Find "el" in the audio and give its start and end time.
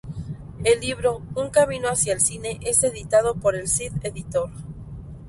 0.63-0.79, 2.13-2.21, 3.55-3.67